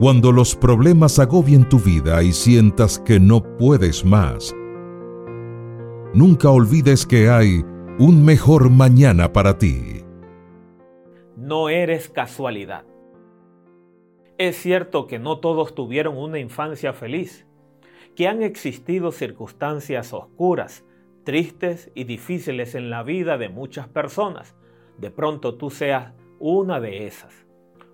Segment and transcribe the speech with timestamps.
[0.00, 4.56] Cuando los problemas agobien tu vida y sientas que no puedes más,
[6.14, 7.62] nunca olvides que hay
[7.98, 10.02] un mejor mañana para ti.
[11.36, 12.86] No eres casualidad.
[14.38, 17.46] Es cierto que no todos tuvieron una infancia feliz,
[18.16, 20.82] que han existido circunstancias oscuras,
[21.24, 24.56] tristes y difíciles en la vida de muchas personas.
[24.96, 27.46] De pronto tú seas una de esas.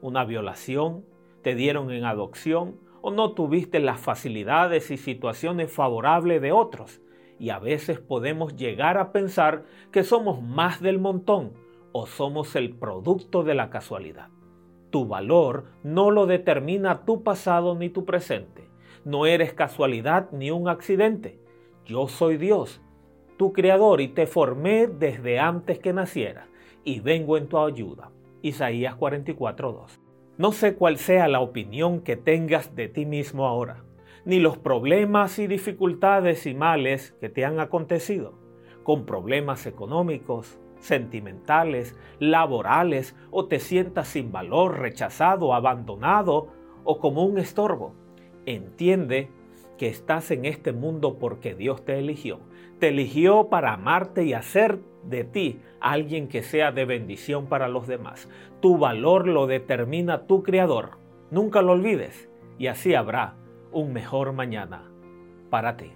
[0.02, 1.04] Una violación,
[1.47, 7.00] te dieron en adopción o no tuviste las facilidades y situaciones favorables de otros.
[7.39, 11.53] Y a veces podemos llegar a pensar que somos más del montón
[11.93, 14.31] o somos el producto de la casualidad.
[14.90, 18.68] Tu valor no lo determina tu pasado ni tu presente.
[19.04, 21.39] No eres casualidad ni un accidente.
[21.85, 22.81] Yo soy Dios,
[23.37, 26.49] tu creador, y te formé desde antes que naciera,
[26.82, 28.11] y vengo en tu ayuda.
[28.43, 30.06] Isaías 44.2.
[30.39, 33.84] No sé cuál sea la opinión que tengas de ti mismo ahora,
[34.27, 38.34] ni los problemas y dificultades y males que te han acontecido,
[38.83, 46.48] con problemas económicos, sentimentales, laborales, o te sientas sin valor, rechazado, abandonado
[46.84, 47.95] o como un estorbo.
[48.45, 49.31] Entiende
[49.77, 52.41] que estás en este mundo porque Dios te eligió.
[52.79, 57.87] Te eligió para amarte y hacer de ti alguien que sea de bendición para los
[57.87, 58.29] demás.
[58.61, 60.99] Tu valor lo determina tu Creador.
[61.31, 63.35] Nunca lo olvides y así habrá
[63.73, 64.91] un mejor mañana
[65.51, 65.93] para ti.